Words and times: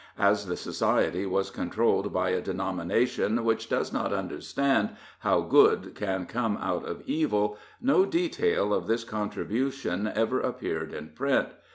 As 0.17 0.47
the 0.47 0.57
society 0.57 1.27
was 1.27 1.51
controlled 1.51 2.11
by 2.11 2.31
a 2.31 2.41
denomination 2.41 3.45
which 3.45 3.69
does 3.69 3.93
not 3.93 4.11
understand 4.11 4.95
how 5.19 5.41
good 5.41 5.93
can 5.93 6.25
come 6.25 6.57
out 6.57 6.83
of 6.87 7.03
evil, 7.07 7.55
no 7.79 8.07
detail 8.07 8.73
of 8.73 8.87
this 8.87 9.03
contribution 9.03 10.07
ever 10.15 10.39
appeared 10.39 10.91
in 10.91 11.09
print. 11.09 11.49